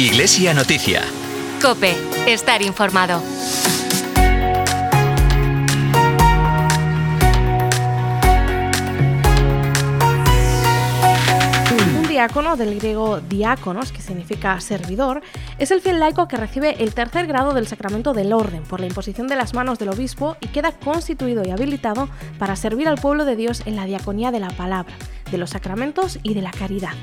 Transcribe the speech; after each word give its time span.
Iglesia 0.00 0.54
Noticia. 0.54 1.02
Cope, 1.60 1.94
estar 2.26 2.62
informado. 2.62 3.20
Un 11.98 12.08
diácono, 12.08 12.56
del 12.56 12.80
griego 12.80 13.20
diáconos, 13.20 13.92
que 13.92 14.00
significa 14.00 14.58
servidor, 14.62 15.20
es 15.58 15.70
el 15.70 15.82
fiel 15.82 16.00
laico 16.00 16.28
que 16.28 16.38
recibe 16.38 16.82
el 16.82 16.94
tercer 16.94 17.26
grado 17.26 17.52
del 17.52 17.66
sacramento 17.66 18.14
del 18.14 18.32
orden 18.32 18.62
por 18.62 18.80
la 18.80 18.86
imposición 18.86 19.26
de 19.26 19.36
las 19.36 19.52
manos 19.52 19.78
del 19.78 19.90
obispo 19.90 20.38
y 20.40 20.48
queda 20.48 20.72
constituido 20.72 21.42
y 21.44 21.50
habilitado 21.50 22.08
para 22.38 22.56
servir 22.56 22.88
al 22.88 22.96
pueblo 22.98 23.26
de 23.26 23.36
Dios 23.36 23.64
en 23.66 23.76
la 23.76 23.84
diaconía 23.84 24.30
de 24.30 24.40
la 24.40 24.48
palabra, 24.48 24.94
de 25.30 25.36
los 25.36 25.50
sacramentos 25.50 26.18
y 26.22 26.32
de 26.32 26.40
la 26.40 26.52
caridad. 26.52 26.94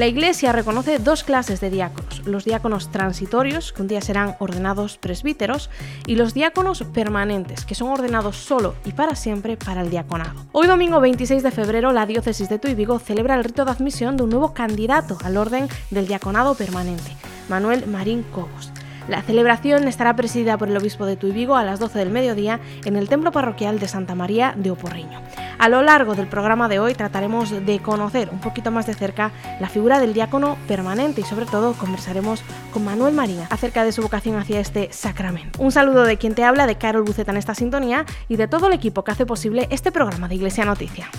La 0.00 0.06
Iglesia 0.06 0.50
reconoce 0.52 0.98
dos 0.98 1.24
clases 1.24 1.60
de 1.60 1.68
diáconos, 1.68 2.22
los 2.24 2.46
diáconos 2.46 2.90
transitorios, 2.90 3.74
que 3.74 3.82
un 3.82 3.88
día 3.88 4.00
serán 4.00 4.34
ordenados 4.38 4.96
presbíteros, 4.96 5.68
y 6.06 6.14
los 6.14 6.32
diáconos 6.32 6.82
permanentes, 6.84 7.66
que 7.66 7.74
son 7.74 7.88
ordenados 7.88 8.38
solo 8.38 8.76
y 8.86 8.92
para 8.92 9.14
siempre 9.14 9.58
para 9.58 9.82
el 9.82 9.90
diaconado. 9.90 10.46
Hoy 10.52 10.68
domingo 10.68 11.00
26 11.00 11.42
de 11.42 11.50
febrero, 11.50 11.92
la 11.92 12.06
diócesis 12.06 12.48
de 12.48 12.58
Tuy 12.58 12.74
Vigo 12.74 12.98
celebra 12.98 13.34
el 13.34 13.44
rito 13.44 13.66
de 13.66 13.72
admisión 13.72 14.16
de 14.16 14.22
un 14.22 14.30
nuevo 14.30 14.54
candidato 14.54 15.18
al 15.22 15.36
orden 15.36 15.68
del 15.90 16.06
diaconado 16.06 16.54
permanente, 16.54 17.14
Manuel 17.50 17.86
Marín 17.86 18.22
Cobos. 18.22 18.72
La 19.10 19.22
celebración 19.22 19.88
estará 19.88 20.14
presidida 20.14 20.56
por 20.56 20.68
el 20.68 20.76
obispo 20.76 21.04
de 21.04 21.16
Tuy 21.16 21.32
Vigo 21.32 21.56
a 21.56 21.64
las 21.64 21.80
12 21.80 21.98
del 21.98 22.10
mediodía 22.10 22.60
en 22.84 22.94
el 22.94 23.08
templo 23.08 23.32
parroquial 23.32 23.80
de 23.80 23.88
Santa 23.88 24.14
María 24.14 24.54
de 24.56 24.70
Oporriño. 24.70 25.20
A 25.58 25.68
lo 25.68 25.82
largo 25.82 26.14
del 26.14 26.28
programa 26.28 26.68
de 26.68 26.78
hoy 26.78 26.94
trataremos 26.94 27.50
de 27.50 27.80
conocer 27.80 28.28
un 28.30 28.38
poquito 28.38 28.70
más 28.70 28.86
de 28.86 28.94
cerca 28.94 29.32
la 29.58 29.68
figura 29.68 29.98
del 29.98 30.14
diácono 30.14 30.56
permanente 30.68 31.22
y 31.22 31.24
sobre 31.24 31.46
todo 31.46 31.72
conversaremos 31.72 32.44
con 32.72 32.84
Manuel 32.84 33.12
María 33.12 33.48
acerca 33.50 33.82
de 33.82 33.90
su 33.90 34.00
vocación 34.00 34.36
hacia 34.36 34.60
este 34.60 34.92
sacramento. 34.92 35.60
Un 35.60 35.72
saludo 35.72 36.04
de 36.04 36.16
quien 36.16 36.36
te 36.36 36.44
habla, 36.44 36.68
de 36.68 36.78
Carol 36.78 37.02
Buceta 37.02 37.32
en 37.32 37.38
esta 37.38 37.56
sintonía 37.56 38.06
y 38.28 38.36
de 38.36 38.46
todo 38.46 38.68
el 38.68 38.74
equipo 38.74 39.02
que 39.02 39.10
hace 39.10 39.26
posible 39.26 39.66
este 39.72 39.90
programa 39.90 40.28
de 40.28 40.36
Iglesia 40.36 40.64
Noticia. 40.64 41.10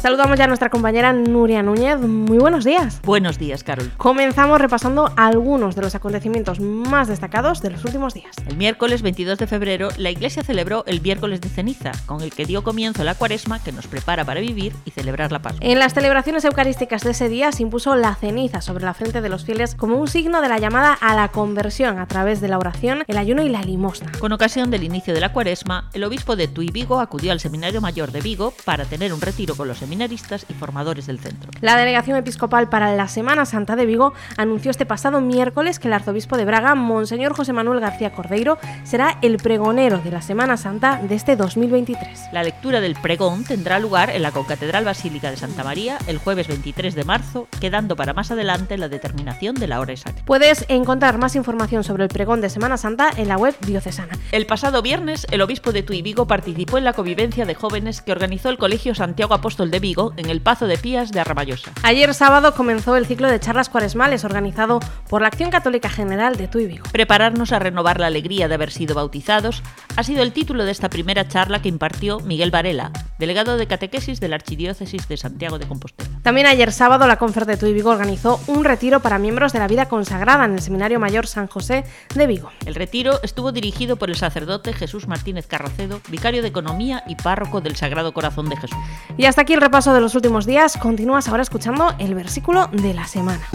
Saludamos 0.00 0.38
ya 0.38 0.44
a 0.44 0.46
nuestra 0.46 0.70
compañera 0.70 1.12
Nuria 1.12 1.62
Núñez. 1.62 2.00
Muy 2.00 2.38
buenos 2.38 2.64
días. 2.64 3.02
Buenos 3.02 3.38
días, 3.38 3.62
Carol. 3.62 3.92
Comenzamos 3.98 4.58
repasando 4.58 5.12
algunos 5.14 5.76
de 5.76 5.82
los 5.82 5.94
acontecimientos 5.94 6.58
más 6.58 7.08
destacados 7.08 7.60
de 7.60 7.68
los 7.68 7.84
últimos 7.84 8.14
días. 8.14 8.34
El 8.48 8.56
miércoles 8.56 9.02
22 9.02 9.38
de 9.38 9.46
febrero, 9.46 9.90
la 9.98 10.08
Iglesia 10.10 10.42
celebró 10.42 10.84
el 10.86 11.02
miércoles 11.02 11.42
de 11.42 11.50
ceniza, 11.50 11.92
con 12.06 12.22
el 12.22 12.32
que 12.32 12.46
dio 12.46 12.64
comienzo 12.64 13.04
la 13.04 13.14
cuaresma 13.14 13.62
que 13.62 13.72
nos 13.72 13.88
prepara 13.88 14.24
para 14.24 14.40
vivir 14.40 14.72
y 14.86 14.90
celebrar 14.90 15.32
la 15.32 15.42
Pascua. 15.42 15.60
En 15.60 15.78
las 15.78 15.92
celebraciones 15.92 16.46
eucarísticas 16.46 17.02
de 17.02 17.10
ese 17.10 17.28
día 17.28 17.52
se 17.52 17.62
impuso 17.62 17.94
la 17.94 18.14
ceniza 18.14 18.62
sobre 18.62 18.86
la 18.86 18.94
frente 18.94 19.20
de 19.20 19.28
los 19.28 19.44
fieles 19.44 19.74
como 19.74 19.96
un 19.96 20.08
signo 20.08 20.40
de 20.40 20.48
la 20.48 20.58
llamada 20.58 20.94
a 20.94 21.14
la 21.14 21.28
conversión 21.28 21.98
a 21.98 22.06
través 22.06 22.40
de 22.40 22.48
la 22.48 22.56
oración, 22.56 23.04
el 23.06 23.18
ayuno 23.18 23.42
y 23.42 23.50
la 23.50 23.60
limosna. 23.60 24.12
Con 24.18 24.32
ocasión 24.32 24.70
del 24.70 24.82
inicio 24.82 25.12
de 25.12 25.20
la 25.20 25.34
cuaresma, 25.34 25.90
el 25.92 26.04
obispo 26.04 26.36
de 26.36 26.48
Tuy 26.48 26.70
Vigo 26.70 27.00
acudió 27.00 27.32
al 27.32 27.40
Seminario 27.40 27.82
Mayor 27.82 28.12
de 28.12 28.22
Vigo 28.22 28.54
para 28.64 28.86
tener 28.86 29.12
un 29.12 29.20
retiro 29.20 29.54
con 29.54 29.68
los 29.68 29.82
seminaristas 29.90 30.46
y 30.48 30.54
formadores 30.54 31.06
del 31.06 31.18
centro. 31.18 31.50
La 31.60 31.76
delegación 31.76 32.16
episcopal 32.16 32.68
para 32.68 32.94
la 32.94 33.08
Semana 33.08 33.44
Santa 33.44 33.74
de 33.74 33.86
Vigo 33.86 34.14
anunció 34.36 34.70
este 34.70 34.86
pasado 34.86 35.20
miércoles 35.20 35.80
que 35.80 35.88
el 35.88 35.94
arzobispo 35.94 36.36
de 36.36 36.44
Braga, 36.44 36.76
Monseñor 36.76 37.34
José 37.34 37.52
Manuel 37.52 37.80
García 37.80 38.12
Cordeiro, 38.12 38.56
será 38.84 39.18
el 39.20 39.38
pregonero 39.38 39.98
de 39.98 40.12
la 40.12 40.22
Semana 40.22 40.56
Santa 40.56 41.00
de 41.02 41.16
este 41.16 41.34
2023. 41.34 42.28
La 42.32 42.44
lectura 42.44 42.80
del 42.80 42.94
pregón 42.94 43.42
tendrá 43.42 43.80
lugar 43.80 44.10
en 44.10 44.22
la 44.22 44.30
Concatedral 44.30 44.84
Basílica 44.84 45.28
de 45.28 45.36
Santa 45.36 45.64
María 45.64 45.98
el 46.06 46.18
jueves 46.18 46.46
23 46.46 46.94
de 46.94 47.02
marzo, 47.02 47.48
quedando 47.60 47.96
para 47.96 48.12
más 48.12 48.30
adelante 48.30 48.78
la 48.78 48.88
determinación 48.88 49.56
de 49.56 49.66
la 49.66 49.80
hora 49.80 49.92
exacta. 49.92 50.22
Puedes 50.24 50.66
encontrar 50.68 51.18
más 51.18 51.34
información 51.34 51.82
sobre 51.82 52.04
el 52.04 52.10
pregón 52.10 52.40
de 52.40 52.48
Semana 52.48 52.76
Santa 52.76 53.10
en 53.16 53.26
la 53.26 53.36
web 53.36 53.56
diocesana. 53.66 54.16
El 54.30 54.46
pasado 54.46 54.82
viernes, 54.82 55.26
el 55.32 55.42
obispo 55.42 55.72
de 55.72 55.82
Tuy 55.82 56.00
Vigo 56.00 56.28
participó 56.28 56.78
en 56.78 56.84
la 56.84 56.92
convivencia 56.92 57.44
de 57.44 57.56
jóvenes 57.56 58.02
que 58.02 58.12
organizó 58.12 58.50
el 58.50 58.58
Colegio 58.58 58.94
Santiago 58.94 59.34
Apóstol 59.34 59.72
de 59.72 59.79
Vigo 59.80 60.12
en 60.16 60.30
el 60.30 60.40
Pazo 60.40 60.66
de 60.66 60.78
Pías 60.78 61.10
de 61.10 61.20
Arraballosa. 61.20 61.72
Ayer 61.82 62.14
sábado 62.14 62.54
comenzó 62.54 62.96
el 62.96 63.06
ciclo 63.06 63.28
de 63.28 63.40
charlas 63.40 63.68
cuaresmales 63.68 64.24
organizado 64.24 64.80
por 65.08 65.22
la 65.22 65.28
Acción 65.28 65.50
Católica 65.50 65.88
General 65.88 66.36
de 66.36 66.48
Tuy 66.48 66.66
Vigo. 66.66 66.84
Prepararnos 66.92 67.52
a 67.52 67.58
renovar 67.58 67.98
la 67.98 68.06
alegría 68.06 68.48
de 68.48 68.54
haber 68.54 68.70
sido 68.70 68.94
bautizados 68.94 69.62
ha 69.96 70.02
sido 70.02 70.22
el 70.22 70.32
título 70.32 70.64
de 70.64 70.70
esta 70.70 70.88
primera 70.88 71.26
charla 71.26 71.62
que 71.62 71.68
impartió 71.68 72.20
Miguel 72.20 72.50
Varela, 72.50 72.92
delegado 73.18 73.56
de 73.56 73.66
catequesis 73.66 74.20
de 74.20 74.28
la 74.28 74.36
Archidiócesis 74.36 75.08
de 75.08 75.16
Santiago 75.16 75.58
de 75.58 75.66
Compostela. 75.66 76.10
También 76.22 76.46
ayer 76.46 76.70
sábado 76.72 77.06
la 77.06 77.16
Confer 77.16 77.46
de 77.46 77.56
Tuy 77.56 77.72
Vigo 77.72 77.90
organizó 77.90 78.40
un 78.46 78.64
retiro 78.64 79.00
para 79.00 79.18
miembros 79.18 79.52
de 79.52 79.58
la 79.58 79.68
vida 79.68 79.86
consagrada 79.86 80.44
en 80.44 80.52
el 80.52 80.60
Seminario 80.60 81.00
Mayor 81.00 81.26
San 81.26 81.46
José 81.46 81.84
de 82.14 82.26
Vigo. 82.26 82.50
El 82.66 82.74
retiro 82.74 83.20
estuvo 83.22 83.52
dirigido 83.52 83.96
por 83.96 84.10
el 84.10 84.16
sacerdote 84.16 84.72
Jesús 84.72 85.08
Martínez 85.08 85.46
Carracedo, 85.46 86.00
vicario 86.08 86.42
de 86.42 86.48
Economía 86.48 87.02
y 87.06 87.14
párroco 87.14 87.60
del 87.60 87.76
Sagrado 87.76 88.12
Corazón 88.12 88.48
de 88.48 88.56
Jesús. 88.56 88.78
Y 89.16 89.24
hasta 89.24 89.42
aquí 89.42 89.54
el 89.54 89.60
repaso 89.70 89.94
de 89.94 90.00
los 90.00 90.16
últimos 90.16 90.46
días, 90.46 90.76
continúas 90.76 91.28
ahora 91.28 91.44
escuchando 91.44 91.94
el 92.00 92.16
versículo 92.16 92.66
de 92.72 92.92
la 92.92 93.06
semana. 93.06 93.46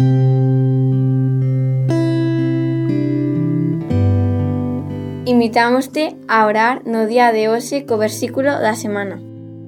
Invitámoste 5.25 6.15
a 6.29 6.45
orar 6.45 6.83
no 6.85 7.05
día 7.05 7.33
de 7.33 7.49
hoxe 7.49 7.83
co 7.83 7.99
versículo 7.99 8.55
da 8.63 8.79
semana. 8.79 9.19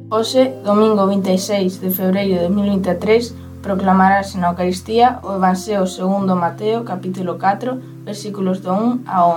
Hoxe, 0.07 0.55
domingo 0.63 1.03
26 1.03 1.83
de 1.83 1.91
febreiro 1.91 2.39
de 2.39 2.47
2023, 2.47 3.35
proclamarase 3.59 4.39
na 4.39 4.55
Eucaristía 4.55 5.19
o 5.27 5.35
Evangelio 5.35 5.83
segundo 5.83 6.39
Mateo, 6.39 6.87
capítulo 6.87 7.35
4, 7.35 8.07
versículos 8.07 8.63
do 8.63 8.71
1 8.71 9.03
a 9.03 9.27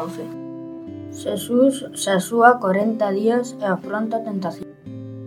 11. 1.11 1.19
Jesús 1.27 1.91
se 1.91 2.15
súa 2.23 2.63
40 2.63 3.03
días 3.11 3.59
e 3.59 3.67
afronta 3.67 4.23
a 4.23 4.23
tentación. 4.23 4.70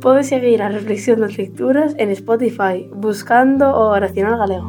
Podes 0.04 0.28
seguir 0.28 0.62
a 0.62 0.68
reflexión 0.68 1.22
das 1.24 1.38
lecturas 1.40 1.96
en 1.98 2.12
Spotify 2.12 2.92
buscando 2.92 3.72
Oracional 3.72 4.36
Galego. 4.36 4.68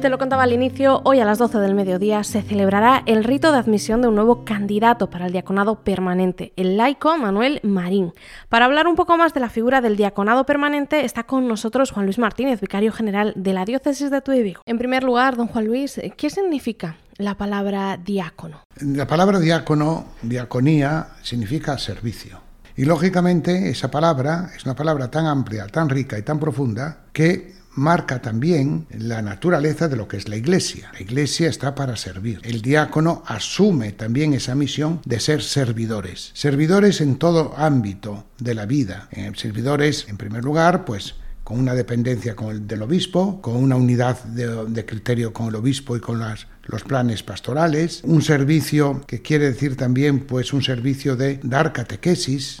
Te 0.00 0.08
lo 0.08 0.18
contaba 0.18 0.44
al 0.44 0.52
inicio, 0.52 1.00
hoy 1.02 1.18
a 1.18 1.24
las 1.24 1.38
12 1.38 1.58
del 1.58 1.74
mediodía 1.74 2.22
se 2.22 2.40
celebrará 2.40 3.02
el 3.06 3.24
rito 3.24 3.50
de 3.50 3.58
admisión 3.58 4.00
de 4.00 4.06
un 4.06 4.14
nuevo 4.14 4.44
candidato 4.44 5.10
para 5.10 5.26
el 5.26 5.32
diaconado 5.32 5.82
permanente, 5.82 6.52
el 6.54 6.76
laico 6.76 7.18
Manuel 7.18 7.58
Marín. 7.64 8.12
Para 8.48 8.66
hablar 8.66 8.86
un 8.86 8.94
poco 8.94 9.16
más 9.16 9.34
de 9.34 9.40
la 9.40 9.50
figura 9.50 9.80
del 9.80 9.96
diaconado 9.96 10.46
permanente 10.46 11.04
está 11.04 11.24
con 11.24 11.48
nosotros 11.48 11.90
Juan 11.90 12.06
Luis 12.06 12.20
Martínez, 12.20 12.60
vicario 12.60 12.92
general 12.92 13.32
de 13.34 13.54
la 13.54 13.64
diócesis 13.64 14.12
de 14.12 14.20
Tuy. 14.20 14.54
En 14.66 14.78
primer 14.78 15.02
lugar, 15.02 15.34
don 15.34 15.48
Juan 15.48 15.66
Luis, 15.66 16.00
¿qué 16.16 16.30
significa 16.30 16.96
la 17.18 17.36
palabra 17.36 17.96
diácono? 17.96 18.62
La 18.80 19.06
palabra 19.06 19.40
diácono, 19.40 20.14
diaconía, 20.22 21.08
significa 21.22 21.76
servicio. 21.78 22.40
Y 22.76 22.84
lógicamente 22.84 23.68
esa 23.70 23.90
palabra 23.90 24.52
es 24.56 24.64
una 24.64 24.76
palabra 24.76 25.10
tan 25.10 25.26
amplia, 25.26 25.66
tan 25.66 25.88
rica 25.88 26.16
y 26.16 26.22
tan 26.22 26.38
profunda 26.38 27.06
que 27.12 27.58
marca 27.74 28.22
también 28.22 28.86
la 28.90 29.20
naturaleza 29.20 29.88
de 29.88 29.96
lo 29.96 30.06
que 30.06 30.16
es 30.16 30.28
la 30.28 30.36
iglesia. 30.36 30.90
La 30.94 31.00
iglesia 31.00 31.48
está 31.48 31.74
para 31.74 31.96
servir. 31.96 32.40
El 32.44 32.62
diácono 32.62 33.24
asume 33.26 33.92
también 33.92 34.32
esa 34.32 34.54
misión 34.54 35.00
de 35.04 35.18
ser 35.18 35.42
servidores. 35.42 36.30
Servidores 36.34 37.00
en 37.00 37.16
todo 37.16 37.52
ámbito 37.56 38.26
de 38.38 38.54
la 38.54 38.66
vida. 38.66 39.08
Eh, 39.10 39.32
servidores, 39.34 40.06
en 40.08 40.16
primer 40.16 40.44
lugar, 40.44 40.84
pues 40.84 41.16
con 41.42 41.58
una 41.58 41.74
dependencia 41.74 42.36
con 42.36 42.50
el 42.50 42.66
del 42.66 42.82
obispo, 42.82 43.40
con 43.40 43.56
una 43.56 43.74
unidad 43.74 44.22
de, 44.22 44.66
de 44.66 44.84
criterio 44.84 45.32
con 45.32 45.48
el 45.48 45.54
obispo 45.54 45.96
y 45.96 46.00
con 46.00 46.20
las 46.20 46.46
los 46.68 46.84
planes 46.84 47.22
pastorales, 47.22 48.02
un 48.04 48.22
servicio 48.22 49.02
que 49.06 49.22
quiere 49.22 49.46
decir 49.46 49.76
también 49.76 50.20
pues 50.20 50.52
un 50.52 50.62
servicio 50.62 51.16
de 51.16 51.40
dar 51.42 51.72
catequesis 51.72 52.60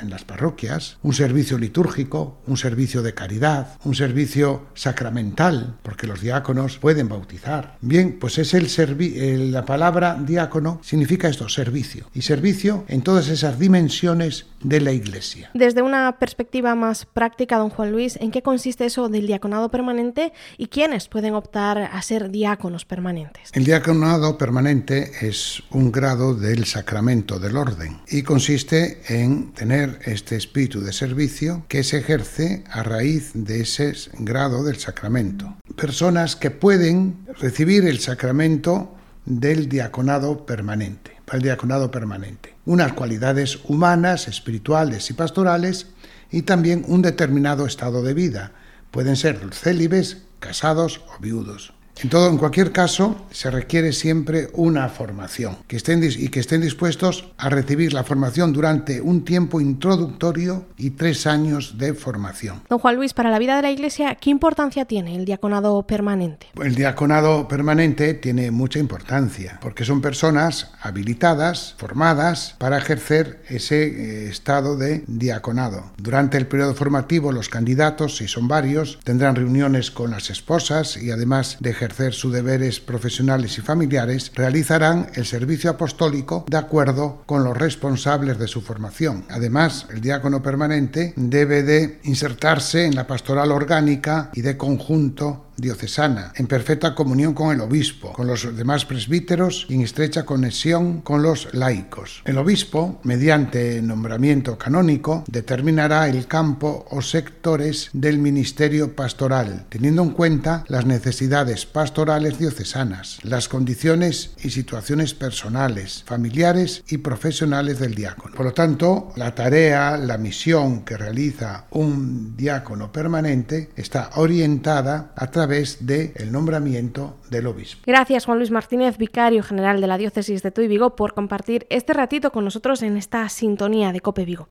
en 0.00 0.10
las 0.10 0.24
parroquias, 0.24 0.98
un 1.02 1.12
servicio 1.12 1.58
litúrgico, 1.58 2.38
un 2.46 2.56
servicio 2.56 3.02
de 3.02 3.14
caridad, 3.14 3.78
un 3.84 3.94
servicio 3.94 4.66
sacramental, 4.74 5.76
porque 5.82 6.06
los 6.06 6.20
diáconos 6.20 6.78
pueden 6.78 7.08
bautizar. 7.08 7.76
Bien, 7.80 8.18
pues 8.18 8.38
es 8.38 8.54
el 8.54 8.68
servi 8.68 9.12
la 9.52 9.64
palabra 9.64 10.18
diácono 10.20 10.80
significa 10.82 11.28
esto, 11.28 11.48
servicio, 11.48 12.06
y 12.14 12.22
servicio 12.22 12.84
en 12.88 13.02
todas 13.02 13.28
esas 13.28 13.58
dimensiones 13.58 14.46
de 14.62 14.80
la 14.80 14.92
iglesia. 14.92 15.50
Desde 15.54 15.82
una 15.82 16.18
perspectiva 16.18 16.74
más 16.74 17.04
práctica, 17.04 17.58
don 17.58 17.70
Juan 17.70 17.92
Luis, 17.92 18.16
¿en 18.16 18.30
qué 18.30 18.42
consiste 18.42 18.86
eso 18.86 19.08
del 19.08 19.26
diaconado 19.26 19.70
permanente 19.70 20.32
y 20.56 20.66
quiénes 20.66 21.08
pueden 21.08 21.34
optar 21.34 21.78
a 21.78 22.02
ser 22.02 22.30
diáconos 22.30 22.84
permanentes? 22.84 23.41
El 23.52 23.64
diaconado 23.64 24.38
permanente 24.38 25.12
es 25.20 25.62
un 25.70 25.92
grado 25.92 26.34
del 26.34 26.64
sacramento 26.64 27.38
del 27.38 27.56
orden 27.56 28.00
y 28.08 28.22
consiste 28.22 29.02
en 29.08 29.52
tener 29.52 29.98
este 30.04 30.36
espíritu 30.36 30.80
de 30.80 30.92
servicio 30.92 31.64
que 31.68 31.84
se 31.84 31.98
ejerce 31.98 32.64
a 32.70 32.82
raíz 32.82 33.32
de 33.34 33.60
ese 33.60 33.92
grado 34.18 34.64
del 34.64 34.76
sacramento. 34.76 35.56
Personas 35.76 36.36
que 36.36 36.50
pueden 36.50 37.26
recibir 37.40 37.84
el 37.84 37.98
sacramento 37.98 38.94
del 39.26 39.68
diaconado 39.68 40.46
permanente, 40.46 41.12
el 41.32 41.42
diaconado 41.42 41.90
permanente. 41.90 42.54
unas 42.64 42.92
cualidades 42.92 43.58
humanas, 43.64 44.28
espirituales 44.28 45.10
y 45.10 45.14
pastorales, 45.14 45.88
y 46.30 46.42
también 46.42 46.84
un 46.86 47.02
determinado 47.02 47.66
estado 47.66 48.02
de 48.02 48.14
vida. 48.14 48.52
Pueden 48.90 49.16
ser 49.16 49.40
célibes, 49.52 50.18
casados 50.40 51.02
o 51.08 51.20
viudos. 51.20 51.74
En 52.02 52.08
todo, 52.08 52.28
en 52.28 52.38
cualquier 52.38 52.72
caso, 52.72 53.26
se 53.30 53.50
requiere 53.50 53.92
siempre 53.92 54.48
una 54.54 54.88
formación 54.88 55.58
que 55.68 55.76
estén 55.76 56.02
y 56.02 56.28
que 56.28 56.40
estén 56.40 56.60
dispuestos 56.60 57.28
a 57.38 57.48
recibir 57.48 57.92
la 57.92 58.02
formación 58.02 58.52
durante 58.52 59.00
un 59.00 59.24
tiempo 59.24 59.60
introductorio 59.60 60.66
y 60.76 60.90
tres 60.90 61.26
años 61.26 61.78
de 61.78 61.94
formación. 61.94 62.62
Don 62.68 62.80
Juan 62.80 62.96
Luis, 62.96 63.14
para 63.14 63.30
la 63.30 63.38
vida 63.38 63.56
de 63.56 63.62
la 63.62 63.70
Iglesia, 63.70 64.16
¿qué 64.16 64.30
importancia 64.30 64.84
tiene 64.84 65.14
el 65.14 65.24
diaconado 65.24 65.82
permanente? 65.86 66.48
El 66.60 66.74
diaconado 66.74 67.46
permanente 67.46 68.14
tiene 68.14 68.50
mucha 68.50 68.78
importancia 68.78 69.58
porque 69.60 69.84
son 69.84 70.00
personas 70.00 70.72
habilitadas, 70.80 71.74
formadas 71.78 72.56
para 72.58 72.78
ejercer 72.78 73.42
ese 73.48 73.84
eh, 73.84 74.28
estado 74.28 74.76
de 74.76 75.04
diaconado. 75.06 75.92
Durante 75.98 76.36
el 76.36 76.46
periodo 76.46 76.74
formativo, 76.74 77.32
los 77.32 77.48
candidatos, 77.48 78.16
si 78.16 78.26
son 78.26 78.48
varios, 78.48 78.98
tendrán 79.04 79.36
reuniones 79.36 79.90
con 79.90 80.10
las 80.10 80.30
esposas 80.30 80.96
y 80.96 81.10
además 81.10 81.58
de 81.60 81.70
ejercer 81.82 82.14
sus 82.14 82.32
deberes 82.32 82.78
profesionales 82.78 83.58
y 83.58 83.60
familiares, 83.60 84.30
realizarán 84.36 85.08
el 85.14 85.26
servicio 85.26 85.70
apostólico 85.70 86.44
de 86.48 86.56
acuerdo 86.56 87.22
con 87.26 87.42
los 87.42 87.56
responsables 87.56 88.38
de 88.38 88.46
su 88.46 88.60
formación. 88.60 89.24
Además, 89.28 89.86
el 89.90 90.00
diácono 90.00 90.42
permanente 90.42 91.12
debe 91.16 91.64
de 91.64 91.98
insertarse 92.04 92.86
en 92.86 92.94
la 92.94 93.08
pastoral 93.08 93.50
orgánica 93.50 94.30
y 94.32 94.42
de 94.42 94.56
conjunto 94.56 95.46
diocesana, 95.56 96.32
en 96.36 96.46
perfecta 96.46 96.94
comunión 96.94 97.34
con 97.34 97.54
el 97.54 97.60
obispo, 97.60 98.12
con 98.12 98.26
los 98.26 98.56
demás 98.56 98.84
presbíteros 98.84 99.66
y 99.68 99.74
en 99.74 99.82
estrecha 99.82 100.24
conexión 100.24 101.00
con 101.00 101.22
los 101.22 101.52
laicos. 101.52 102.22
El 102.24 102.38
obispo, 102.38 103.00
mediante 103.04 103.80
nombramiento 103.82 104.58
canónico, 104.58 105.24
determinará 105.28 106.08
el 106.08 106.26
campo 106.26 106.86
o 106.90 107.02
sectores 107.02 107.90
del 107.92 108.18
ministerio 108.18 108.94
pastoral, 108.94 109.66
teniendo 109.68 110.02
en 110.02 110.10
cuenta 110.10 110.64
las 110.68 110.86
necesidades 110.86 111.66
pastorales 111.66 112.38
diocesanas, 112.38 113.18
las 113.22 113.48
condiciones 113.48 114.30
y 114.42 114.50
situaciones 114.50 115.14
personales, 115.14 116.04
familiares 116.06 116.82
y 116.88 116.98
profesionales 116.98 117.78
del 117.78 117.94
diácono. 117.94 118.34
Por 118.34 118.46
lo 118.46 118.52
tanto, 118.52 119.12
la 119.16 119.34
tarea, 119.34 119.96
la 119.96 120.18
misión 120.18 120.84
que 120.84 120.96
realiza 120.96 121.66
un 121.70 122.36
diácono 122.36 122.92
permanente 122.92 123.70
está 123.76 124.10
orientada 124.16 125.12
a 125.16 125.30
través 125.42 125.84
de 125.84 126.08
del 126.08 126.30
nombramiento 126.30 127.16
del 127.28 127.48
obispo. 127.48 127.82
Gracias 127.86 128.26
Juan 128.26 128.38
Luis 128.38 128.50
Martínez, 128.50 128.96
vicario 128.96 129.42
general 129.42 129.80
de 129.80 129.86
la 129.88 129.98
diócesis 129.98 130.42
de 130.42 130.52
Tuy 130.52 130.68
Vigo, 130.68 130.94
por 130.94 131.14
compartir 131.14 131.66
este 131.68 131.92
ratito 131.92 132.30
con 132.30 132.44
nosotros 132.44 132.82
en 132.82 132.96
esta 132.96 133.28
sintonía 133.28 133.92
de 133.92 134.00
Cope 134.00 134.24
Vigo. 134.24 134.48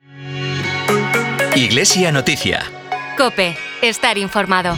Iglesia 1.55 2.11
Noticia. 2.11 2.63
Cope, 3.17 3.55
estar 3.81 4.17
informado. 4.17 4.75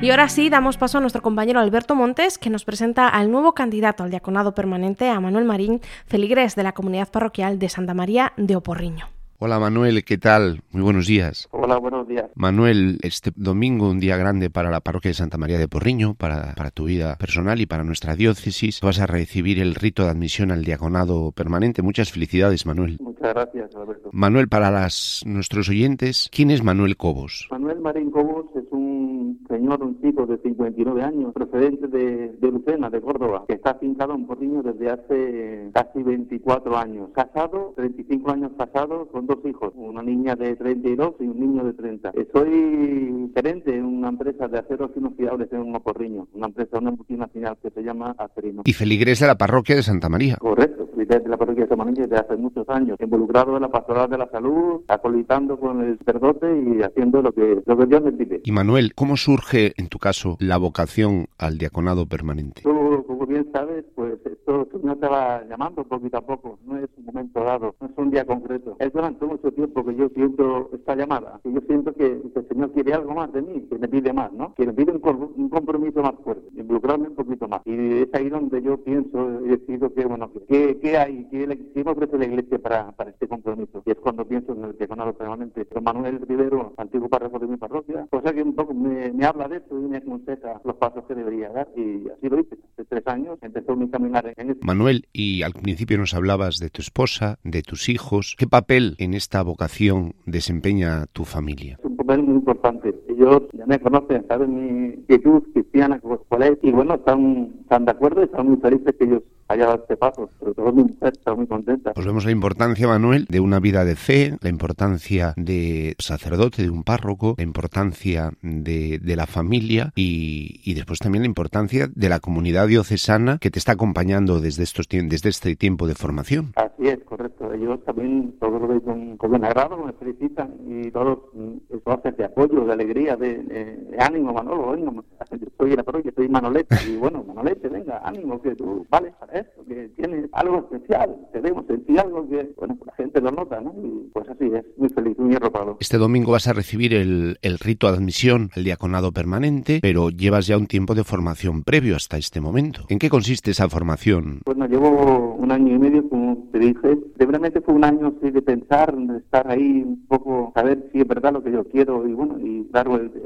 Y 0.00 0.10
ahora 0.10 0.28
sí, 0.28 0.48
damos 0.48 0.76
paso 0.78 0.98
a 0.98 1.00
nuestro 1.00 1.22
compañero 1.22 1.60
Alberto 1.60 1.94
Montes, 1.94 2.38
que 2.38 2.50
nos 2.50 2.64
presenta 2.64 3.08
al 3.08 3.30
nuevo 3.30 3.52
candidato 3.54 4.02
al 4.02 4.10
diaconado 4.10 4.54
permanente, 4.54 5.08
a 5.08 5.20
Manuel 5.20 5.44
Marín, 5.44 5.80
feligres 6.06 6.54
de 6.54 6.62
la 6.62 6.72
comunidad 6.72 7.10
parroquial 7.10 7.58
de 7.58 7.68
Santa 7.68 7.94
María 7.94 8.32
de 8.36 8.56
Oporriño. 8.56 9.15
Hola 9.38 9.58
Manuel, 9.58 10.02
¿qué 10.02 10.16
tal? 10.16 10.62
Muy 10.70 10.80
buenos 10.80 11.06
días. 11.06 11.46
Hola, 11.50 11.76
buenos 11.76 12.08
días. 12.08 12.24
Manuel, 12.34 12.98
este 13.02 13.32
domingo 13.36 13.90
un 13.90 14.00
día 14.00 14.16
grande 14.16 14.48
para 14.48 14.70
la 14.70 14.80
parroquia 14.80 15.10
de 15.10 15.14
Santa 15.14 15.36
María 15.36 15.58
de 15.58 15.68
Porriño, 15.68 16.14
para, 16.14 16.54
para 16.54 16.70
tu 16.70 16.84
vida 16.84 17.16
personal 17.16 17.60
y 17.60 17.66
para 17.66 17.84
nuestra 17.84 18.16
diócesis. 18.16 18.80
Vas 18.80 18.98
a 18.98 19.06
recibir 19.06 19.60
el 19.60 19.74
rito 19.74 20.04
de 20.04 20.08
admisión 20.08 20.52
al 20.52 20.64
diaconado 20.64 21.32
permanente. 21.32 21.82
Muchas 21.82 22.10
felicidades, 22.10 22.64
Manuel. 22.64 22.96
Muchas 22.98 23.34
gracias, 23.34 23.74
Alberto. 23.74 24.08
Manuel, 24.10 24.48
para 24.48 24.70
las, 24.70 25.22
nuestros 25.26 25.68
oyentes, 25.68 26.30
¿quién 26.32 26.50
es 26.50 26.62
Manuel 26.62 26.96
Cobos? 26.96 27.46
Manuel 27.50 27.80
Marín 27.80 28.10
Cobos 28.10 28.46
es 28.54 28.64
un 28.70 29.15
señor, 29.48 29.82
un 29.82 30.00
chico 30.00 30.26
de 30.26 30.38
59 30.38 31.02
años, 31.02 31.32
procedente 31.32 31.88
de, 31.88 32.32
de 32.32 32.50
Lucena, 32.50 32.90
de 32.90 33.00
Córdoba, 33.00 33.44
que 33.48 33.54
está 33.54 33.70
afincado 33.70 34.14
en 34.14 34.26
Porriño 34.26 34.62
desde 34.62 34.90
hace 34.90 35.70
casi 35.72 36.02
24 36.02 36.76
años. 36.76 37.10
Casado, 37.14 37.72
35 37.76 38.30
años 38.30 38.52
casado, 38.56 39.06
con 39.08 39.26
dos 39.26 39.38
hijos, 39.44 39.72
una 39.74 40.02
niña 40.02 40.34
de 40.34 40.56
32 40.56 41.14
y 41.20 41.24
un 41.24 41.40
niño 41.40 41.64
de 41.64 41.72
30. 41.72 42.12
Soy 42.32 43.30
gerente 43.34 43.74
en 43.74 43.84
una 43.84 44.08
empresa 44.08 44.48
de 44.48 44.58
aceros 44.58 44.90
inoxidables 44.96 45.52
en 45.52 45.74
Oporriño, 45.74 46.28
una 46.32 46.46
empresa, 46.46 46.78
una 46.78 46.90
multinacional 46.90 47.56
que 47.62 47.70
se 47.70 47.82
llama 47.82 48.14
Acerino. 48.18 48.62
Y 48.64 48.72
feligres 48.72 49.20
de 49.20 49.26
la 49.26 49.36
parroquia 49.36 49.76
de 49.76 49.82
Santa 49.82 50.08
María. 50.08 50.36
Correcto, 50.36 50.88
feligres 50.92 51.22
de 51.24 51.28
la 51.30 51.36
parroquia 51.36 51.64
de 51.64 51.68
Santa 51.68 51.84
María 51.84 52.06
desde 52.06 52.16
hace 52.16 52.36
muchos 52.36 52.68
años, 52.68 52.98
involucrado 53.00 53.56
en 53.56 53.62
la 53.62 53.68
pastoral 53.68 54.08
de 54.10 54.18
la 54.18 54.28
salud, 54.30 54.82
acolitando 54.88 55.58
con 55.58 55.82
el 55.82 55.98
sacerdote 55.98 56.46
y 56.46 56.82
haciendo 56.82 57.22
lo 57.22 57.32
que, 57.32 57.62
lo 57.64 57.76
que 57.76 57.86
Dios 57.86 58.02
me 58.02 58.12
pide. 58.12 58.40
Y 58.44 58.52
Manuel, 58.52 58.94
¿cómo 58.94 59.16
surge 59.26 59.74
en 59.76 59.88
tu 59.88 59.98
caso 59.98 60.36
la 60.38 60.56
vocación 60.56 61.26
al 61.36 61.58
diaconado 61.58 62.06
permanente? 62.06 62.62
Como 63.04 63.26
bien 63.26 63.48
sabes, 63.52 63.84
pues 63.94 64.18
esto 64.24 64.68
no 64.82 64.96
va 65.08 65.42
llamando 65.44 65.84
poquito 65.84 66.18
a 66.18 66.20
poco, 66.22 66.58
no 66.64 66.76
es 66.78 66.88
un 66.96 67.04
momento 67.06 67.40
dado, 67.42 67.74
no 67.80 67.86
es 67.86 67.92
un 67.96 68.10
día 68.10 68.24
concreto. 68.24 68.76
Es 68.78 68.92
durante 68.92 69.24
mucho 69.26 69.52
tiempo 69.52 69.84
que 69.84 69.94
yo 69.96 70.08
siento 70.10 70.70
esta 70.72 70.94
llamada, 70.94 71.40
que 71.42 71.52
yo 71.52 71.60
siento 71.66 71.92
que, 71.92 72.20
que 72.32 72.40
el 72.40 72.48
Señor 72.48 72.72
quiere 72.72 72.94
algo 72.94 73.14
más 73.14 73.32
de 73.32 73.42
mí, 73.42 73.66
que 73.68 73.78
me 73.78 73.88
pide 73.88 74.12
más, 74.12 74.32
¿no? 74.32 74.54
Que 74.54 74.66
me 74.66 74.72
pide 74.72 74.92
un, 74.92 75.00
compromiso 75.48 76.02
más 76.02 76.14
fuerte, 76.22 76.48
involucrarme 76.56 77.08
un 77.08 77.14
poquito 77.14 77.48
más. 77.48 77.62
Y 77.64 78.02
es 78.02 78.08
ahí 78.14 78.28
donde 78.28 78.62
yo 78.62 78.78
pienso 78.82 79.40
y 79.44 79.48
decido 79.48 79.92
que, 79.92 80.04
bueno, 80.04 80.30
que- 80.32 80.40
¿qué, 80.46 80.78
qué 80.80 80.96
hay? 80.98 81.24
¿Qué, 81.30 81.46
le- 81.46 81.72
qué 81.72 81.84
me 81.84 82.18
la 82.18 82.24
Iglesia 82.24 82.58
para, 82.58 82.92
para 82.92 83.10
este 83.10 83.28
compromiso? 83.28 83.82
Y 83.84 83.90
es 83.90 83.96
cuando 83.98 84.24
pienso 84.26 84.52
en 84.52 84.64
el 84.64 84.76
diaconado 84.78 85.12
permanente. 85.14 85.66
Don 85.72 85.84
Manuel 85.84 86.20
Rivero, 86.26 86.72
antiguo 86.76 87.08
párroco 87.08 87.38
de 87.38 87.46
mi 87.46 87.56
parroquia, 87.56 88.06
cosa 88.10 88.32
que 88.32 88.42
un 88.42 88.54
poco 88.54 88.74
me, 88.74 89.12
me 89.12 89.24
habla 89.24 89.48
de 89.48 89.56
esto 89.58 89.78
y 89.78 89.82
me 89.88 89.98
aconseja 89.98 90.60
los 90.64 90.76
pasos 90.76 91.04
que 91.04 91.14
debería 91.14 91.50
dar. 91.50 91.68
Y 91.76 92.08
así 92.08 92.28
lo 92.28 92.38
hice. 92.40 92.56
Tres 92.88 93.06
años 93.06 93.38
empezó 93.42 93.74
mi 93.76 93.88
caminar 93.88 94.32
en 94.36 94.50
esto. 94.50 94.64
Manuel, 94.64 95.06
y 95.12 95.42
al 95.42 95.52
principio 95.52 95.98
nos 95.98 96.14
hablabas 96.14 96.58
de 96.58 96.70
tu 96.70 96.82
esposa, 96.82 97.38
de 97.42 97.62
tus 97.62 97.88
hijos. 97.88 98.36
¿Qué 98.38 98.46
papel 98.46 98.94
en 98.98 99.14
esta 99.14 99.42
vocación 99.42 100.14
desempeña 100.24 101.06
tu 101.12 101.24
familia? 101.24 101.78
Es 101.78 101.84
un 101.84 101.96
papel 101.96 102.22
muy 102.22 102.34
importante. 102.36 102.94
Ellos 103.08 103.42
ya 103.52 103.66
me 103.66 103.80
conocen, 103.80 104.26
saben 104.28 104.54
mi 104.54 104.94
inquietud 104.94 105.42
cristiana, 105.52 106.00
cuál 106.00 106.42
es, 106.42 106.58
y 106.62 106.70
bueno, 106.70 106.94
están, 106.94 107.54
están 107.62 107.84
de 107.84 107.90
acuerdo 107.90 108.22
y 108.22 108.24
están 108.24 108.48
muy 108.48 108.56
felices 108.58 108.94
que 108.98 109.04
ellos 109.04 109.22
hayan 109.48 109.66
dado 109.66 109.80
este 109.82 109.96
paso. 109.96 110.30
Sobre 110.38 110.54
todo 110.54 110.72
mujer 110.72 111.12
está 111.12 111.34
muy 111.34 111.46
contenta. 111.46 111.92
Pues 111.92 112.06
vemos 112.06 112.24
la 112.24 112.30
importancia, 112.30 112.86
Manuel, 112.88 113.26
de 113.28 113.40
una 113.40 113.60
vida 113.60 113.84
de 113.84 113.96
fe, 113.96 114.36
la 114.40 114.48
importancia 114.48 115.34
de 115.36 115.94
sacerdote, 115.98 116.62
de 116.62 116.70
un 116.70 116.84
párroco, 116.84 117.34
la 117.36 117.44
importancia 117.44 118.32
de, 118.42 118.98
de 118.98 119.16
la 119.16 119.26
familia 119.26 119.92
y, 119.94 120.60
y 120.64 120.74
después 120.74 120.98
también 120.98 121.22
la 121.22 121.28
importancia 121.28 121.88
de 121.94 122.08
la 122.08 122.20
comunidad 122.20 122.66
diocesana 122.66 123.38
que 123.38 123.50
te 123.50 123.58
está 123.58 123.72
acompañando 123.72 124.40
desde, 124.40 124.62
estos, 124.62 124.86
desde 124.88 125.28
este 125.28 125.56
tiempo 125.56 125.86
de 125.86 125.94
formación. 125.94 126.52
Así 126.56 126.88
es, 126.88 126.98
correcto. 127.04 127.35
Ellos 127.54 127.84
también 127.84 128.34
todos 128.38 128.60
lo 128.60 128.68
ven 128.68 128.80
con, 128.80 129.16
con 129.16 129.44
agrado, 129.44 129.76
me 129.76 129.92
felicitan 129.92 130.54
y 130.66 130.90
todos 130.90 131.18
mm, 131.34 131.56
eso 131.70 131.90
hace 131.90 132.12
de 132.12 132.24
apoyo, 132.24 132.64
de 132.64 132.72
alegría, 132.72 133.16
de, 133.16 133.96
ánimo, 133.98 134.32
Manolo, 134.32 134.72
venga, 134.72 134.92
yo 134.92 135.46
soy 135.58 135.76
la 135.76 135.82
parroquia, 135.82 136.12
soy 136.14 136.28
Manolete 136.28 136.76
y 136.88 136.96
bueno, 136.96 137.24
Manolete, 137.26 137.68
venga, 137.68 138.00
ánimo, 138.04 138.40
que 138.40 138.54
tú 138.54 138.86
vales 138.90 139.14
para 139.14 139.40
esto, 139.40 139.62
que 139.76 139.88
tienes 139.90 140.30
algo 140.32 140.58
especial, 140.58 141.16
debemos 141.34 141.66
sentir 141.66 142.00
algo 142.00 142.26
que, 142.28 142.50
bueno, 142.56 142.78
la 142.86 142.94
gente 142.94 143.20
lo 143.20 143.30
nota, 143.30 143.60
¿no? 143.60 143.74
Y 143.82 144.08
pues 144.12 144.26
así 144.28 144.46
es, 144.46 144.64
muy 144.78 144.88
feliz, 144.88 145.18
muy 145.18 145.34
arropado. 145.34 145.76
Este 145.80 145.98
domingo 145.98 146.32
vas 146.32 146.48
a 146.48 146.54
recibir 146.54 146.94
el, 146.94 147.36
el 147.42 147.58
rito 147.58 147.90
de 147.90 147.96
admisión 147.96 148.50
al 148.56 148.64
diaconado 148.64 149.12
permanente, 149.12 149.80
pero 149.82 150.08
llevas 150.08 150.46
ya 150.46 150.56
un 150.56 150.66
tiempo 150.66 150.94
de 150.94 151.04
formación 151.04 151.62
previo 151.62 151.96
hasta 151.96 152.16
este 152.16 152.40
momento. 152.40 152.84
¿En 152.88 152.98
qué 152.98 153.10
consiste 153.10 153.50
esa 153.50 153.68
formación? 153.68 154.40
Bueno, 154.46 154.66
llevo 154.66 155.34
un 155.34 155.52
año 155.52 155.74
y 155.74 155.78
medio, 155.78 156.08
como 156.08 156.48
te 156.52 156.58
dije. 156.58 156.98
Realmente 157.18 157.60
fue 157.60 157.74
un 157.74 157.84
año 157.84 158.14
sí, 158.22 158.30
de 158.30 158.40
pensar, 158.40 158.96
de 158.96 159.18
estar 159.18 159.50
ahí 159.50 159.82
un 159.84 160.06
poco, 160.06 160.52
saber 160.54 160.88
si 160.92 161.00
es 161.00 161.06
verdad 161.06 161.34
lo 161.34 161.42
que 161.42 161.52
yo 161.52 161.64
quiero 161.64 162.08
y 162.08 162.12
bueno, 162.14 162.38
y 162.38 162.66
dar 162.70 162.86
el 162.88 163.25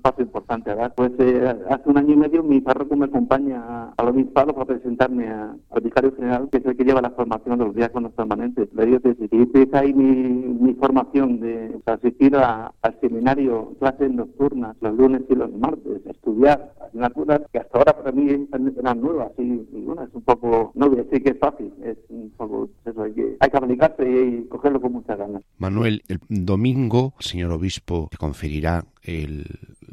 paso 0.00 0.22
importante 0.22 0.70
a 0.70 0.74
dar. 0.74 0.94
Pues 0.94 1.12
eh, 1.18 1.54
hace 1.70 1.88
un 1.88 1.98
año 1.98 2.14
y 2.14 2.16
medio 2.16 2.42
mi 2.42 2.60
párroco 2.60 2.96
me 2.96 3.06
acompaña 3.06 3.90
al 3.96 4.08
obispado 4.08 4.52
para 4.54 4.66
presentarme 4.66 5.28
a- 5.28 5.54
al 5.70 5.80
vicario 5.82 6.12
general, 6.16 6.48
que 6.50 6.58
es 6.58 6.66
el 6.66 6.76
que 6.76 6.84
lleva 6.84 7.00
la 7.02 7.10
formación 7.10 7.58
de 7.58 7.64
los 7.64 7.74
diáconos 7.74 8.12
permanentes. 8.12 8.68
La 8.74 8.84
diócesis. 8.84 9.28
Y 9.32 9.36
empieza 9.36 9.80
ahí 9.80 9.94
mi, 9.94 10.04
mi 10.14 10.74
formación 10.74 11.40
de 11.40 11.80
asistir 11.86 12.34
a- 12.36 12.72
al 12.82 13.00
seminario, 13.00 13.74
clases 13.78 14.10
nocturnas, 14.10 14.76
los 14.80 14.94
lunes 14.96 15.22
y 15.28 15.34
los 15.34 15.52
martes, 15.52 16.04
estudiar 16.06 16.72
asignaturas 16.80 17.40
que 17.52 17.58
hasta 17.58 17.78
ahora 17.78 17.96
para 17.96 18.12
mí 18.12 18.46
eran 18.78 19.00
nuevas 19.00 19.30
y, 19.38 19.42
y 19.42 19.84
bueno, 19.86 20.02
es 20.02 20.14
un 20.14 20.22
poco, 20.22 20.72
no 20.74 20.88
voy 20.88 21.00
a 21.00 21.02
decir 21.04 21.22
que 21.22 21.30
es 21.30 21.38
fácil, 21.38 21.72
es 21.84 21.96
un 22.08 22.30
poco, 22.36 22.68
eso 22.84 23.02
hay 23.02 23.12
que, 23.12 23.36
hay 23.40 23.50
que 23.50 23.56
aplicarse 23.56 24.10
y, 24.10 24.44
cogerlo 24.48 24.80
con 24.80 24.92
muchas 24.92 25.18
ganas. 25.18 25.42
Manuel, 25.58 26.02
el 26.08 26.18
domingo 26.28 27.14
señor 27.18 27.52
obispo 27.52 28.08
te 28.10 28.16
conferirá 28.16 28.84
el- 29.02 29.44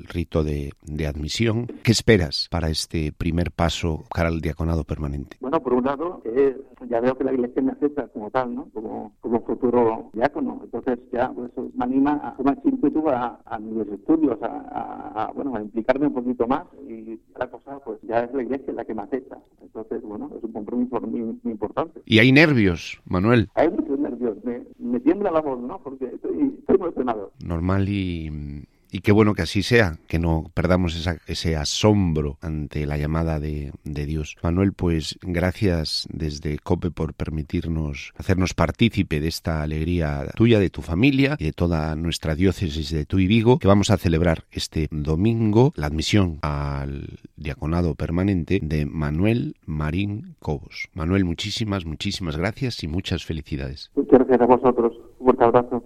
rito 0.07 0.43
de, 0.43 0.71
de 0.83 1.07
admisión. 1.07 1.67
¿Qué 1.83 1.91
esperas 1.91 2.47
para 2.49 2.69
este 2.69 3.11
primer 3.11 3.51
paso 3.51 4.03
cara 4.13 4.29
al 4.29 4.41
diaconado 4.41 4.83
permanente? 4.83 5.37
Bueno, 5.39 5.61
por 5.61 5.73
un 5.73 5.85
lado, 5.85 6.21
eh, 6.25 6.57
ya 6.89 6.99
veo 6.99 7.17
que 7.17 7.23
la 7.23 7.33
iglesia 7.33 7.61
me 7.61 7.71
acepta 7.71 8.07
como 8.07 8.29
tal, 8.31 8.55
¿no? 8.55 8.69
Como, 8.73 9.13
como 9.21 9.41
futuro 9.41 10.09
diácono. 10.13 10.61
Entonces 10.63 10.99
ya 11.11 11.31
pues, 11.31 11.51
eso 11.51 11.69
me 11.75 11.85
anima 11.85 12.19
a 12.23 12.35
tomar 12.35 12.57
ímpetu 12.63 13.09
a, 13.09 13.39
a 13.45 13.59
mis 13.59 13.87
estudios, 13.87 14.41
a, 14.41 14.47
a, 14.47 15.23
a, 15.25 15.31
bueno, 15.31 15.55
a 15.55 15.61
implicarme 15.61 16.07
un 16.07 16.13
poquito 16.13 16.47
más 16.47 16.63
y 16.87 17.19
la 17.37 17.49
cosa 17.49 17.79
pues 17.79 17.99
ya 18.03 18.21
es 18.21 18.33
la 18.33 18.43
iglesia 18.43 18.73
la 18.73 18.85
que 18.85 18.93
me 18.93 19.03
acepta. 19.03 19.37
Entonces, 19.61 20.01
bueno, 20.01 20.31
es 20.37 20.43
un 20.43 20.51
compromiso 20.51 20.99
muy, 21.01 21.21
muy 21.21 21.51
importante. 21.51 22.01
¿Y 22.05 22.19
hay 22.19 22.31
nervios, 22.31 22.99
Manuel? 23.05 23.49
Hay 23.55 23.69
muchos 23.69 23.99
nervios. 23.99 24.37
Me, 24.43 24.63
me 24.79 24.99
tiembla 24.99 25.31
la 25.31 25.41
voz, 25.41 25.59
¿no? 25.59 25.79
Porque 25.83 26.05
estoy, 26.05 26.55
estoy 26.59 26.75
emocionado. 26.75 27.31
Normal 27.43 27.87
y 27.89 28.31
y 28.91 28.99
qué 28.99 29.11
bueno 29.11 29.33
que 29.33 29.41
así 29.41 29.63
sea, 29.63 29.97
que 30.07 30.19
no 30.19 30.51
perdamos 30.53 31.07
ese 31.27 31.55
asombro 31.55 32.37
ante 32.41 32.85
la 32.85 32.97
llamada 32.97 33.39
de, 33.39 33.71
Dios. 33.83 34.37
Manuel, 34.43 34.73
pues 34.73 35.17
gracias 35.21 36.07
desde 36.11 36.59
COPE 36.59 36.91
por 36.91 37.13
permitirnos 37.13 38.13
hacernos 38.15 38.53
partícipe 38.53 39.19
de 39.19 39.27
esta 39.27 39.63
alegría 39.63 40.27
tuya, 40.35 40.59
de 40.59 40.69
tu 40.69 40.81
familia 40.81 41.35
y 41.39 41.45
de 41.45 41.51
toda 41.51 41.95
nuestra 41.95 42.35
diócesis 42.35 42.91
de 42.91 43.05
Tuy 43.05 43.27
Vigo, 43.27 43.59
que 43.59 43.67
vamos 43.67 43.89
a 43.89 43.97
celebrar 43.97 44.43
este 44.51 44.87
domingo 44.91 45.73
la 45.75 45.87
admisión 45.87 46.39
al 46.41 47.19
diaconado 47.35 47.95
permanente 47.95 48.59
de 48.61 48.85
Manuel 48.85 49.55
Marín 49.65 50.35
Cobos. 50.39 50.89
Manuel, 50.93 51.25
muchísimas, 51.25 51.85
muchísimas 51.85 52.37
gracias 52.37 52.83
y 52.83 52.87
muchas 52.87 53.25
felicidades. 53.25 53.91
Muchas 53.95 54.19
gracias 54.19 54.41
a 54.41 54.45
vosotros. 54.45 54.93
Un 55.19 55.43
abrazo. 55.43 55.83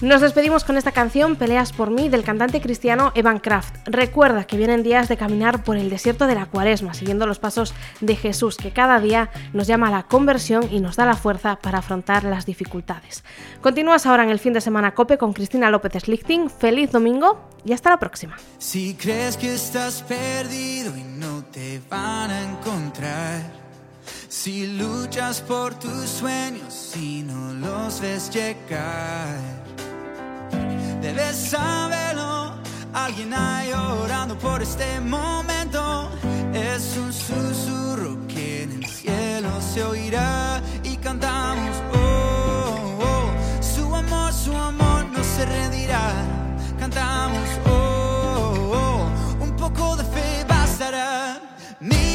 Nos 0.02 0.22
despedimos 0.22 0.64
con 0.66 0.78
esta 0.78 0.92
canción 0.92 1.38
Peleas 1.38 1.72
por 1.72 1.92
mí 1.92 2.10
del 2.10 2.24
cantante 2.24 2.60
cristiano 2.60 3.14
Evan 3.16 3.40
Kraft. 3.40 3.76
Recuerda 3.86 4.44
que 4.44 4.58
vienen 4.58 4.84
días 4.84 5.08
de 5.08 5.16
caminar 5.16 5.64
por 5.64 5.78
el 5.78 5.90
desierto 5.90 6.28
de 6.28 6.36
la 6.36 6.48
cuaresma, 6.48 6.94
siguiendo 6.94 7.26
los 7.26 7.40
pasos 7.40 7.74
de 8.02 8.16
Jesús, 8.18 8.58
que 8.58 8.72
cada 8.72 9.00
día 9.00 9.30
nos 9.54 9.68
llama 9.68 9.88
a 9.88 9.92
la 9.92 10.04
conversión 10.04 10.68
y 10.72 10.82
nos 10.82 10.98
da 10.98 11.06
la 11.06 11.16
fuerza 11.16 11.56
para 11.56 11.80
afrontar 11.80 12.26
las 12.26 12.46
dificultades. 12.46 13.24
Continúas 13.62 14.06
ahora 14.06 14.24
en 14.24 14.30
el 14.30 14.40
fin 14.40 14.54
de 14.54 14.62
semana 14.62 14.94
COPE 14.94 15.18
con 15.18 15.32
Cristina 15.32 15.72
López 15.72 15.94
Slichting. 16.04 16.50
Feliz 16.50 16.92
domingo 16.98 17.38
y 17.64 17.74
hasta 17.74 17.92
la 17.92 18.00
próxima. 18.00 18.38
Si 18.58 18.96
crees 18.96 19.38
que 19.38 19.54
estás 19.54 20.02
perdido 20.02 20.96
y 20.98 21.04
no 21.04 21.44
te 21.52 21.80
van 21.90 22.32
a 22.32 22.42
encontrar, 22.50 23.52
si 24.30 24.68
luchas 24.68 25.42
por 25.42 25.76
tus 25.76 26.10
sueños 26.10 26.94
y 26.96 27.22
no 27.24 27.54
los 27.54 28.02
ves 28.02 28.30
llegar, 28.32 29.38
debes 31.02 31.36
saberlo. 31.36 32.56
Alguien 32.94 33.34
hay 33.34 33.72
orando 33.74 34.36
por 34.40 34.62
este 34.64 35.00
momento. 35.00 36.10
Es 36.54 36.98
un 36.98 37.14
susurro 37.14 38.18
que 38.28 38.64
en 38.64 38.72
el 38.72 38.86
cielo 38.88 39.50
se 39.62 39.84
oirá 39.84 40.62
y 40.84 40.98
cantamos. 40.98 41.76
Oh, 41.94 42.98
oh, 43.02 43.30
su 43.62 43.94
amor, 43.94 44.34
su 44.34 44.56
amor 44.56 45.06
no 45.16 45.24
se 45.24 45.46
redirá 45.46 46.37
Oh, 47.00 47.40
oh, 47.66 48.74
oh, 48.74 49.44
un 49.44 49.56
poco 49.56 49.96
de 49.96 50.04
fe 50.04 50.44
bastará. 50.48 51.40
Mi. 51.80 52.08